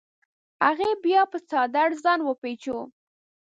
[0.65, 2.83] هغې بیا په څادر ځان وپیچوه.